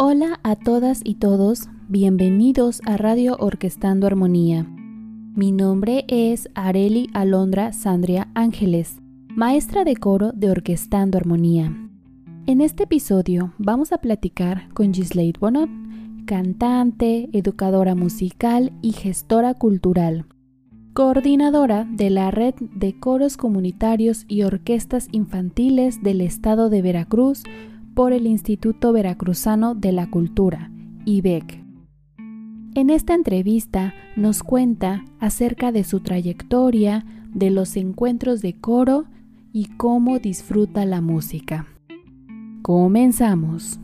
[0.00, 4.64] Hola a todas y todos, bienvenidos a Radio Orquestando Armonía.
[5.34, 8.98] Mi nombre es Areli Alondra Sandria Ángeles,
[9.34, 11.76] maestra de coro de Orquestando Armonía.
[12.46, 15.68] En este episodio vamos a platicar con Gislade Bonot,
[16.26, 20.26] cantante, educadora musical y gestora cultural,
[20.92, 27.42] coordinadora de la Red de Coros Comunitarios y Orquestas Infantiles del Estado de Veracruz,
[27.98, 30.70] por el Instituto Veracruzano de la Cultura,
[31.04, 31.64] IBEC.
[32.76, 39.06] En esta entrevista nos cuenta acerca de su trayectoria, de los encuentros de coro
[39.52, 41.66] y cómo disfruta la música.
[42.62, 43.80] Comenzamos.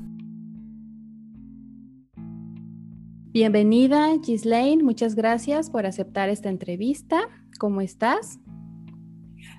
[3.33, 7.23] Bienvenida Gislaine, muchas gracias por aceptar esta entrevista.
[7.59, 8.39] ¿Cómo estás?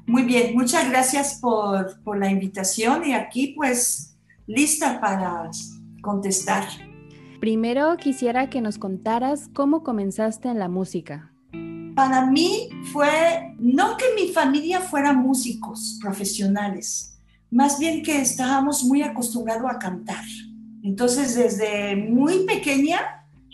[0.07, 4.14] Muy bien, muchas gracias por, por la invitación y aquí pues
[4.47, 5.49] lista para
[6.01, 6.65] contestar.
[7.39, 11.31] Primero quisiera que nos contaras cómo comenzaste en la música.
[11.95, 17.17] Para mí fue, no que mi familia fuera músicos profesionales,
[17.49, 20.25] más bien que estábamos muy acostumbrados a cantar.
[20.83, 22.99] Entonces desde muy pequeña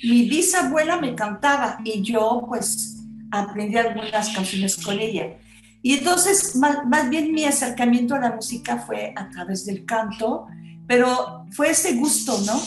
[0.03, 5.38] mi bisabuela me cantaba y yo pues aprendí algunas canciones con ella.
[5.84, 10.47] Y entonces más, más bien mi acercamiento a la música fue a través del canto,
[10.92, 12.61] pero fue ese gusto, ¿no?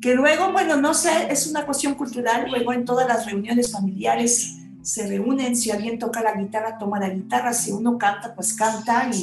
[0.00, 4.54] Que luego, bueno, no sé, es una cuestión cultural, luego en todas las reuniones familiares
[4.80, 9.10] se reúnen, si alguien toca la guitarra, toma la guitarra, si uno canta, pues canta
[9.12, 9.22] y,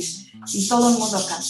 [0.53, 1.47] y todo el mundo canta.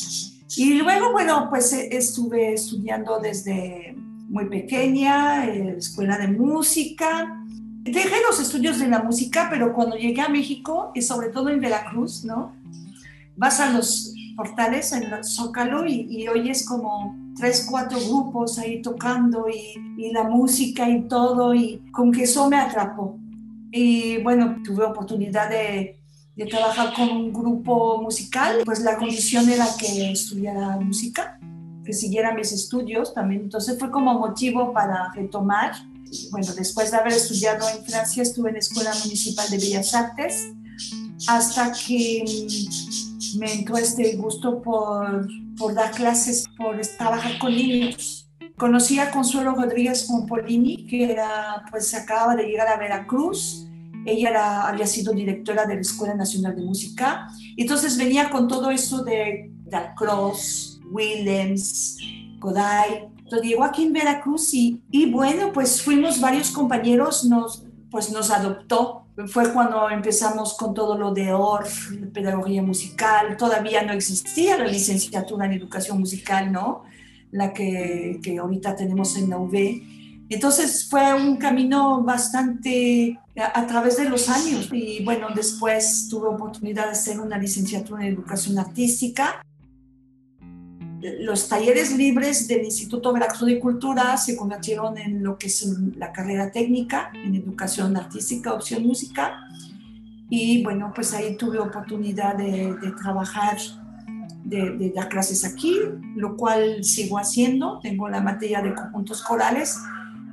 [0.56, 3.98] Y luego, bueno, pues eh, estuve estudiando desde
[4.30, 7.38] muy pequeña, eh, escuela de música.
[7.82, 11.60] Dejé los estudios de la música, pero cuando llegué a México, y sobre todo en
[11.60, 12.56] Veracruz, ¿no?
[13.36, 19.48] Vas a los portales en Zócalo y, y oyes como tres, cuatro grupos ahí tocando
[19.50, 23.18] y, y, la música y todo y con que eso me atrapó.
[23.72, 26.00] Y bueno, tuve oportunidad de,
[26.36, 31.40] de trabajar con un grupo musical, pues la condición era que estudiara música,
[31.86, 35.74] que siguiera mis estudios también, entonces fue como motivo para retomar.
[36.32, 40.48] Bueno, después de haber estudiado en Francia, estuve en la Escuela Municipal de Bellas Artes,
[41.28, 42.24] hasta que
[43.38, 45.28] me entró este gusto por,
[45.74, 48.30] dar clases, por trabajar con niños.
[48.58, 53.68] Conocí a Consuelo Rodríguez Pompolini, que era, pues acababa de llegar a Veracruz.
[54.06, 57.28] Ella había sido directora de la Escuela Nacional de Música.
[57.58, 61.98] Entonces venía con todo eso de Dalcross, Williams,
[62.40, 63.10] Goday.
[63.18, 68.30] Entonces llegó aquí en Veracruz y, y bueno, pues fuimos varios compañeros, nos, pues nos
[68.30, 73.38] adoptó fue cuando empezamos con todo lo de ORF, pedagogía musical.
[73.38, 76.84] Todavía no existía la licenciatura en educación musical, ¿no?
[77.32, 80.28] La que, que ahorita tenemos en la UV.
[80.30, 84.70] Entonces fue un camino bastante a, a, través de los años.
[84.72, 89.44] Y bueno, después tuve oportunidad de hacer una licenciatura en educación artística
[91.20, 95.66] los talleres libres del Instituto Veracruz de Cultura se convirtieron en lo que es
[95.98, 99.48] la carrera técnica en educación artística, opción música.
[100.30, 103.58] Y bueno, pues ahí tuve oportunidad de, trabajar,
[104.44, 105.80] de, de, dar clases aquí,
[106.16, 107.80] lo cual sigo haciendo.
[107.82, 109.78] Tengo la materia de conjuntos corales,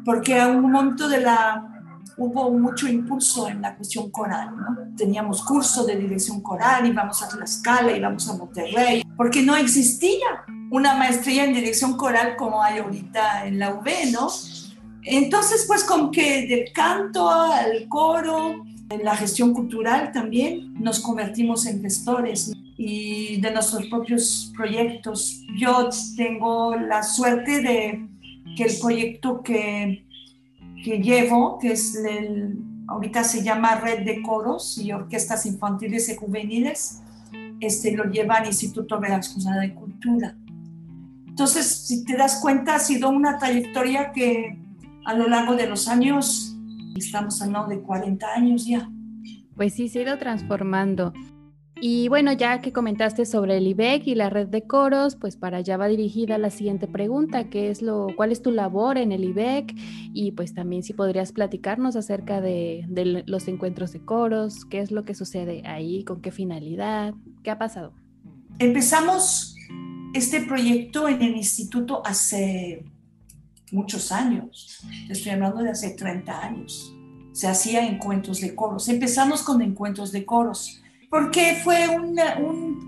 [0.04, 1.69] porque a un momento de la
[2.16, 4.56] hubo mucho impulso en la cuestión coral.
[4.56, 4.97] ¿no?
[4.97, 10.94] Teníamos curso de dirección coral, íbamos a Tlaxcala, íbamos a Monterrey, porque no existía una
[10.94, 14.28] maestría en dirección coral como hay ahorita en la UB, ¿no?
[15.03, 21.66] Entonces, pues con que del canto al coro, en la gestión cultural también, nos convertimos
[21.66, 25.43] en gestores y de nuestros propios proyectos.
[25.59, 28.09] Yo tengo la suerte de
[28.57, 30.04] que el proyecto que,
[30.82, 36.16] que llevo, que es el, ahorita se llama Red de Coros y Orquestas Infantiles y
[36.16, 37.03] Juveniles,
[37.60, 40.36] este, lo lleva al Instituto Veracruzano de Cultura.
[41.27, 44.59] Entonces, si te das cuenta, ha sido una trayectoria que
[45.04, 46.56] a lo largo de los años,
[46.97, 48.91] estamos hablando de 40 años ya.
[49.56, 51.12] Pues sí, se ha ido transformando.
[51.82, 55.59] Y bueno, ya que comentaste sobre el IBEC y la red de coros, pues para
[55.59, 59.24] allá va dirigida la siguiente pregunta, ¿qué es lo, ¿cuál es tu labor en el
[59.24, 59.74] IBEC?
[60.12, 64.91] Y pues también si podrías platicarnos acerca de, de los encuentros de coros, qué es
[64.91, 67.94] lo que sucede ahí, con qué finalidad, qué ha pasado.
[68.59, 69.56] Empezamos
[70.12, 72.84] este proyecto en el instituto hace
[73.72, 76.94] muchos años, estoy hablando de hace 30 años.
[77.33, 78.88] Se hacía encuentros de coros.
[78.88, 82.16] Empezamos con encuentros de coros porque fue un,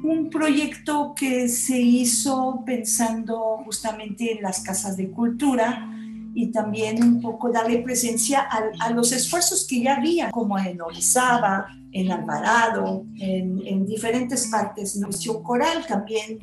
[0.05, 5.91] un, proyecto que se hizo pensando justamente en las casas de cultura
[6.33, 10.81] y también un poco darle presencia a, a los esfuerzos que ya había, como en
[10.81, 14.97] Orizaba, en Alvarado, en, en diferentes partes.
[14.97, 16.39] En Misión Coral también,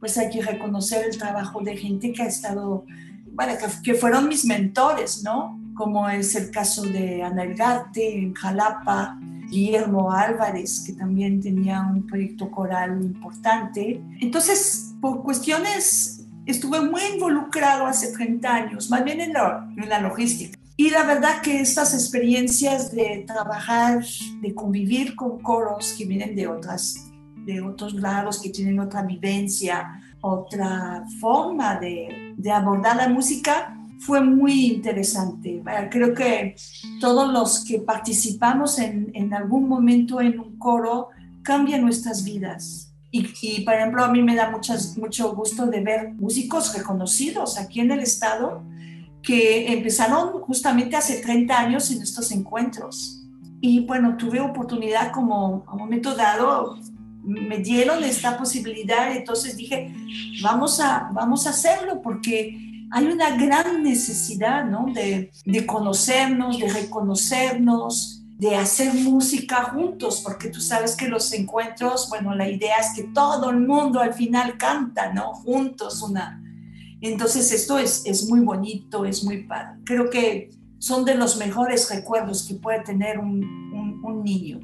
[0.00, 2.84] pues hay que reconocer el trabajo de gente que ha estado,
[3.32, 5.60] bueno, que, que fueron mis mentores, ¿no?
[5.76, 9.16] Como es el caso de Ana Elgarte en Jalapa,
[9.54, 14.02] Guillermo Álvarez, que también tenía un proyecto coral importante.
[14.20, 20.00] Entonces, por cuestiones, estuve muy involucrado hace 30 años, más bien en la, en la
[20.00, 20.58] logística.
[20.76, 24.04] Y la verdad que estas experiencias de trabajar,
[24.40, 27.12] de convivir con coros que vienen de, otras,
[27.46, 34.20] de otros lados, que tienen otra vivencia, otra forma de, de abordar la música, fue
[34.20, 35.62] muy interesante.
[35.90, 36.56] Creo que
[37.00, 41.08] todos los que participamos en, algún momento en un coro
[41.42, 42.92] cambian nuestras vidas.
[43.10, 47.80] Y, y, por ejemplo, a mí me da mucho gusto de ver músicos reconocidos aquí
[47.80, 48.62] en el estado
[49.24, 53.22] que empezaron justamente hace 30 años en estos encuentros.
[53.60, 56.78] Y bueno, tuve oportunidad como a un momento dado,
[57.22, 59.94] me dieron esta posibilidad, entonces dije,
[60.42, 64.86] vamos a, vamos a hacerlo porque hay una gran necesidad, ¿no?
[64.94, 72.08] De, de conocernos, de reconocernos, de hacer música juntos, porque tú sabes que los encuentros,
[72.08, 75.34] bueno, la idea es que todo el mundo al final canta, ¿no?
[75.34, 76.40] Juntos, una...
[77.00, 79.80] Entonces esto es, es muy bonito, es muy padre.
[79.84, 83.42] Creo que son de los mejores recuerdos que puede tener un,
[83.74, 84.60] un, un niño.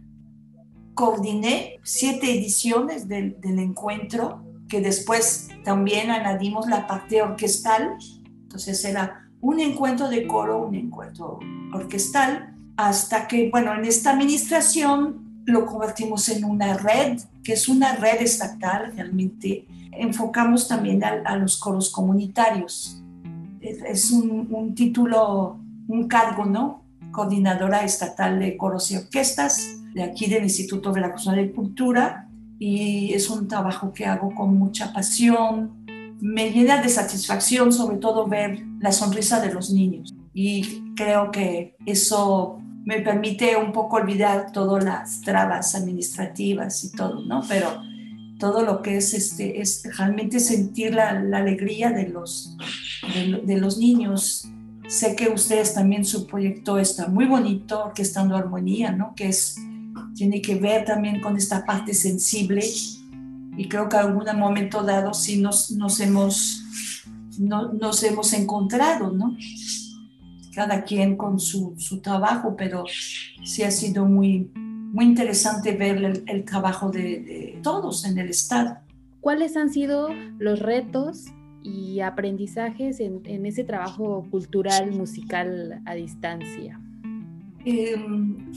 [0.94, 7.96] Coordiné siete ediciones del, del encuentro, que después también añadimos la parte orquestal
[8.50, 11.38] entonces era un encuentro de coro, un encuentro
[11.72, 17.94] orquestal, hasta que, bueno, en esta administración lo convertimos en una red, que es una
[17.94, 23.00] red estatal, realmente enfocamos también a, los coros comunitarios.
[23.60, 26.82] Es, un, un, título, un cargo, ¿no?
[27.12, 32.26] Coordinadora estatal de coros y orquestas de aquí del Instituto de la de Cultura
[32.62, 35.79] y es un trabajo que hago con mucha pasión,
[36.20, 41.76] me llena de satisfacción sobre todo ver la sonrisa de los niños y creo que
[41.86, 47.42] eso me permite un poco olvidar todas las trabas administrativas y todo, ¿no?
[47.48, 47.82] Pero
[48.38, 52.56] todo lo que es, este, es realmente sentir la, alegría de los,
[53.44, 54.48] de, los niños.
[54.88, 59.14] Sé que ustedes también su proyecto está muy bonito, que estando armonía, ¿no?
[59.14, 59.56] Que es,
[60.14, 62.62] tiene que ver también con esta parte sensible
[63.56, 66.62] y creo que en algún momento dado sí nos, nos, hemos,
[67.38, 69.36] no, nos hemos encontrado, ¿no?
[70.54, 72.84] Cada quien con su, su, trabajo, pero
[73.44, 78.30] sí ha sido muy, muy interesante ver el, el trabajo de, de todos en el
[78.30, 78.78] Estado.
[79.20, 80.08] ¿Cuáles han sido
[80.38, 81.26] los retos
[81.62, 86.80] y aprendizajes en, en, ese trabajo cultural, musical a distancia?
[87.64, 87.96] Eh,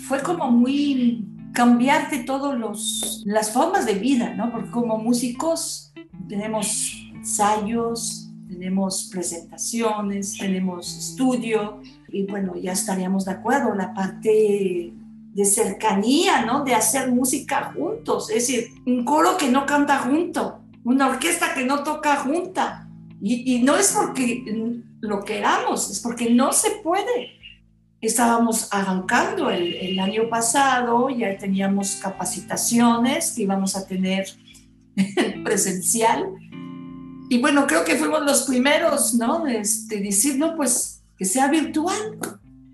[0.07, 4.51] fue como muy cambiarte todas las formas de vida, ¿no?
[4.51, 5.93] Porque como músicos
[6.27, 14.93] tenemos ensayos, tenemos presentaciones, tenemos estudio y bueno, ya estaríamos de acuerdo, la parte
[15.33, 16.63] de cercanía, ¿no?
[16.63, 21.65] De hacer música juntos, es decir, un coro que no canta junto, una orquesta que
[21.65, 22.89] no toca junta.
[23.21, 24.43] Y, y no es porque
[24.99, 27.42] lo queramos, es porque no se puede
[28.07, 34.27] estábamos arrancando el, año pasado, ya teníamos capacitaciones que íbamos a tener
[35.43, 36.25] presencial.
[37.29, 39.47] Y bueno, creo que fuimos los primeros, ¿no?
[39.47, 42.17] Este, decir, no, pues que sea virtual.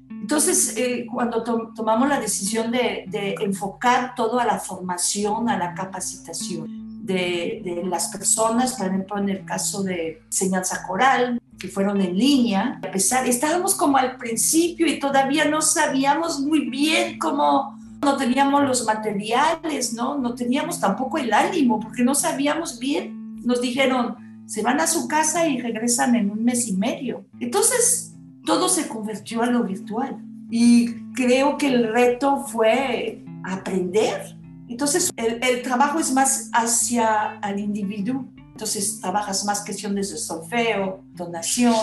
[0.09, 5.74] Entonces, eh, cuando tomamos la decisión de, de, enfocar todo a la formación, a la
[5.74, 6.78] capacitación
[7.13, 12.79] de, las personas, por ejemplo, en el caso de enseñanza coral, que fueron en línea,
[12.83, 18.63] a pesar, estábamos como al principio y todavía no sabíamos muy bien cómo, no teníamos
[18.63, 20.17] los materiales, ¿no?
[20.17, 23.35] No teníamos tampoco el ánimo, porque no sabíamos bien.
[23.43, 27.25] Nos dijeron, se van a su casa y regresan en un mes y medio.
[27.39, 28.13] Entonces,
[28.45, 30.17] todo se convirtió a lo virtual.
[30.49, 34.38] Y creo que el reto fue aprender.
[34.69, 38.25] Entonces, el, el trabajo es más hacia el individuo
[38.59, 41.73] entonces trabajas más cuestiones de solfeo, donación,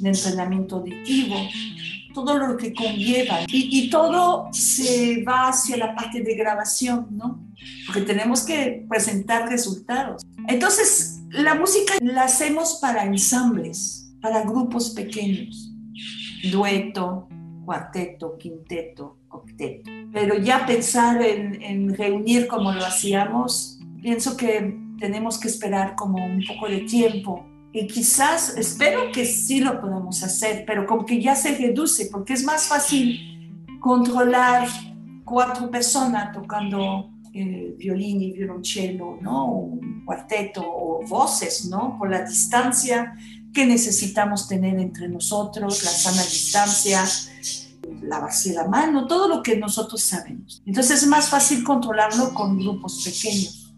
[0.00, 1.34] de entrenamiento auditivo,
[2.14, 3.40] todo lo que conlleva.
[3.48, 7.44] Y, y, todo se va hacia la parte de grabación, ¿no?
[7.84, 10.22] Porque tenemos que presentar resultados.
[10.46, 15.72] Entonces, la música la hacemos para ensambles, para grupos pequeños,
[16.52, 17.26] dueto,
[17.64, 19.90] cuarteto, quinteto, octeto.
[20.12, 26.24] Pero ya pensar en, en reunir como lo hacíamos, pienso que tenemos que esperar como
[26.24, 31.20] un poco de tiempo y quizás, espero que sí lo podamos hacer, pero como que
[31.20, 34.66] ya se reduce, porque es más fácil controlar
[35.24, 39.52] cuatro personas tocando eh, violín y violonchelo, ¿no?
[39.52, 41.96] Un cuarteto o voces, ¿no?
[41.98, 43.14] Por la distancia
[43.52, 47.04] que necesitamos tener entre nosotros, la sana distancia,
[48.08, 50.62] lavarse la mano, todo lo que nosotros sabemos.
[50.66, 53.74] Entonces es más fácil controlarlo con grupos pequeños.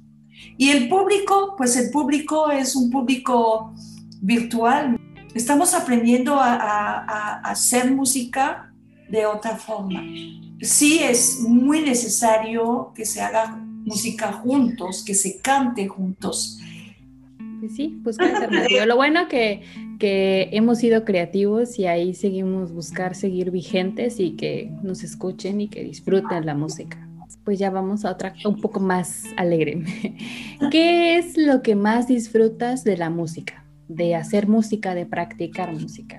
[0.56, 3.72] Y el público, pues el público es un público
[4.20, 4.98] virtual.
[5.34, 8.72] Estamos aprendiendo a, hacer música
[9.08, 10.02] de otra forma.
[10.60, 16.58] Sí es muy necesario que se haga música juntos, que se cante juntos.
[17.68, 18.16] Sí, pues
[18.86, 19.62] Lo bueno que,
[19.98, 25.68] que hemos sido creativos y ahí seguimos buscar seguir vigentes y que nos escuchen y
[25.68, 27.06] que disfruten la música.
[27.44, 29.82] Pues ya vamos a otra un poco más alegre.
[30.70, 33.64] ¿Qué es lo que más disfrutas de la música?
[33.88, 36.18] De hacer música, de practicar música.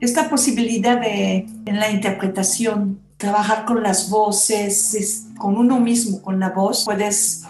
[0.00, 6.50] Esta posibilidad de en la interpretación, trabajar con las voces, con uno mismo, con la
[6.50, 7.43] voz, puedes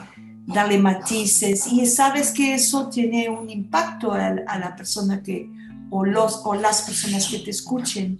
[0.47, 5.49] darle matices y sabes que eso tiene un impacto a, la persona que,
[5.91, 8.19] o, los, o las personas que te escuchen.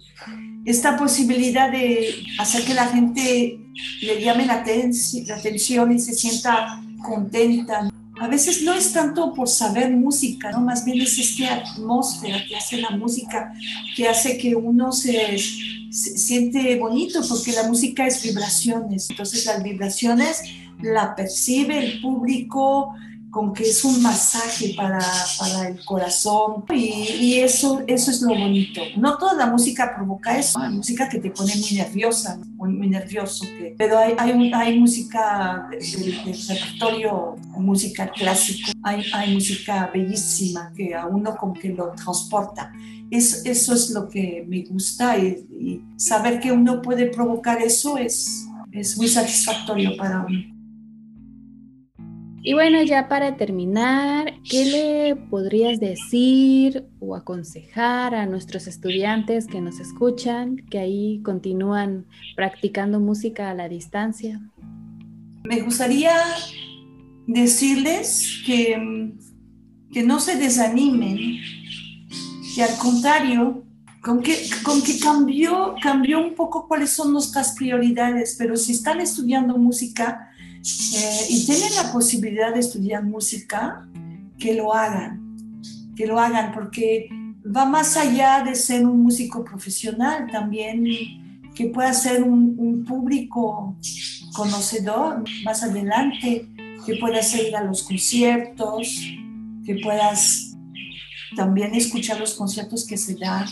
[0.65, 3.59] Esta posibilidad de hacer que la gente
[4.01, 4.63] le llame la,
[5.35, 7.91] atención y se sienta contenta.
[8.19, 10.61] A veces no es tanto por saber música, ¿no?
[10.61, 13.53] más bien es esta atmósfera que hace la música,
[13.95, 15.37] que hace que uno se,
[15.91, 19.09] se siente bonito, porque la música es vibraciones.
[19.09, 20.41] Entonces las vibraciones
[20.81, 22.93] la percibe el público
[23.35, 25.05] con que es un masaje para,
[25.37, 28.79] para el corazón y, eso, eso es lo bonito.
[28.95, 33.43] No toda la música provoca eso, hay música que te pone muy nerviosa, muy, nervioso,
[33.43, 36.15] que, pero hay, hay, hay música del,
[36.47, 42.71] repertorio, música clásica, hay, hay música bellísima que a uno como que lo transporta.
[43.11, 47.97] Es, eso es lo que me gusta y, y saber que uno puede provocar eso
[47.97, 50.54] es, es muy satisfactorio para uno.
[52.47, 59.61] Y bueno, ya para terminar, ¿qué le podrías decir o aconsejar a nuestros estudiantes que
[59.61, 64.39] nos escuchan, que ahí continúan practicando música a la distancia?
[65.43, 66.13] Me gustaría
[67.25, 69.15] decirles que,
[69.91, 71.39] que no se desanimen,
[72.53, 73.63] que al contrario,
[74.03, 79.01] con que, con que cambió, cambió un poco cuáles son nuestras prioridades, pero si están
[79.01, 80.29] estudiando música,
[80.95, 83.87] eh, y tienen la posibilidad de estudiar música,
[84.39, 85.37] que lo hagan,
[85.95, 87.07] que lo hagan, porque
[87.45, 90.83] va más allá de ser un músico profesional, también
[91.53, 93.75] que pueda ser un, público
[94.35, 96.47] conocedor más adelante,
[96.85, 99.01] que puedas ir a los conciertos,
[99.65, 100.55] que puedas
[101.35, 103.47] también escuchar los conciertos que se dan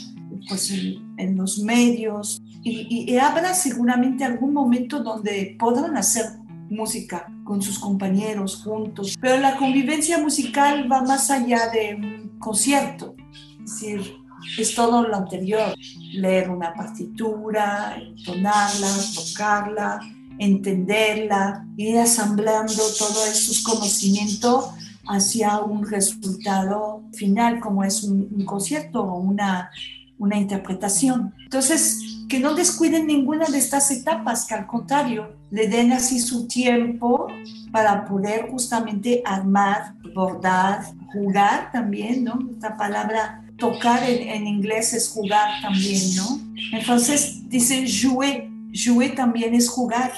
[0.48, 2.42] pues, en, los medios.
[2.64, 6.26] Y, y, habrá seguramente algún momento donde podrán hacer
[6.74, 9.16] música con sus compañeros juntos.
[9.20, 13.16] Pero la convivencia musical va más allá de un concierto,
[13.64, 14.16] es decir,
[14.58, 15.74] es todo lo anterior,
[16.12, 20.00] leer una partitura, entonarla, tocarla,
[20.38, 24.72] entenderla, ir asamblando todos esos conocimientos
[25.08, 29.70] hacia un resultado final como es un, un concierto o una,
[30.18, 31.34] una interpretación.
[31.44, 36.48] Entonces, que no descuiden ninguna de estas etapas, que al contrario, le den así su
[36.48, 37.28] tiempo
[37.72, 42.40] para poder justamente armar, bordar, jugar también, ¿no?
[42.52, 46.42] Esta palabra tocar en, en inglés es jugar también, ¿no?
[46.72, 50.12] Entonces dicen jouer, jouer también es jugar.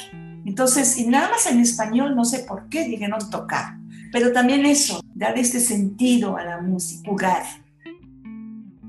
[0.45, 3.75] Entonces, y nada más en español, no sé por qué dijeron tocar,
[4.13, 7.43] pero también eso, dar este sentido a la música, jugar.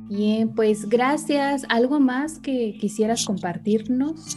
[0.09, 1.65] Bien, pues gracias.
[1.69, 4.37] ¿Algo más que quisieras compartirnos?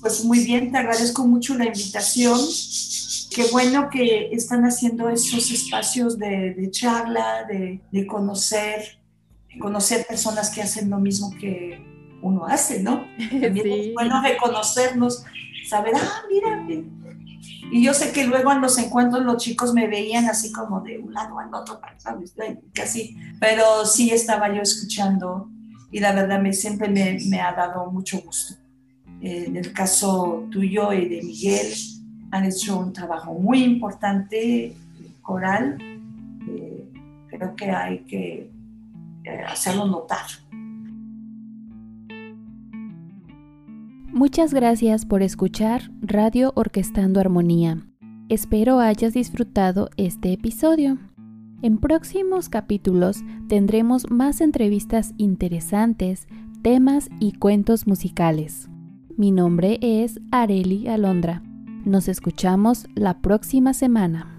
[0.00, 2.40] Pues muy bien, te agradezco mucho la invitación.
[3.30, 9.00] Qué bueno que están haciendo esos espacios de, charla, de, conocer,
[9.60, 11.84] conocer personas que hacen lo mismo que
[12.22, 13.04] uno hace, ¿no?
[13.30, 15.24] También es bueno reconocernos,
[15.68, 16.66] saber, ah, mira,
[17.40, 20.98] y yo sé que luego en los encuentros los chicos me veían así como de
[20.98, 22.34] un lado al otro, ¿sabes?
[22.72, 25.48] Casi, pero sí estaba yo escuchando
[25.90, 28.54] y la verdad me, siempre me, me ha dado mucho gusto.
[29.20, 31.72] en el caso tuyo y de Miguel,
[32.30, 34.74] han hecho un trabajo muy importante,
[35.22, 35.78] coral.
[36.48, 36.88] Eh,
[37.28, 38.50] creo que hay que
[39.24, 40.26] eh, hacerlo notar.
[44.18, 47.86] Muchas gracias por escuchar Radio Orquestando Armonía.
[48.28, 50.98] Espero hayas disfrutado este episodio.
[51.62, 56.26] En próximos capítulos tendremos más entrevistas interesantes,
[56.62, 58.68] temas y cuentos musicales.
[59.16, 61.44] Mi nombre es Areli Alondra.
[61.84, 64.37] Nos escuchamos la próxima semana.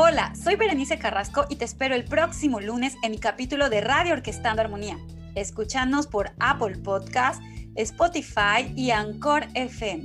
[0.00, 4.12] Hola, soy Berenice Carrasco y te espero el próximo lunes en mi capítulo de Radio
[4.12, 4.96] Orquestando Armonía.
[5.34, 7.42] Escúchanos por Apple Podcast,
[7.74, 10.04] Spotify y Anchor FM.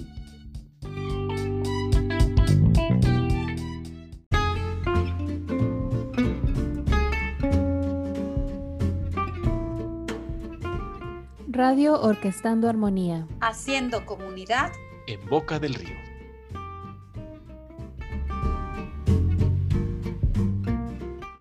[11.50, 13.28] Radio Orquestando Armonía.
[13.42, 14.72] Haciendo comunidad
[15.06, 16.03] en Boca del Río.